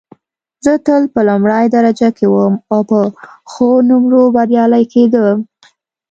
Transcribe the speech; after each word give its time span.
زه 0.65 0.73
تل 0.85 1.03
په 1.13 1.19
لومړۍ 1.29 1.65
درجه 1.75 2.09
کې 2.17 2.25
وم 2.33 2.53
او 2.73 2.79
په 2.89 2.99
ښو 3.51 3.69
نومرو 3.89 4.21
بریالۍ 4.35 4.83
کېدم 4.93 5.37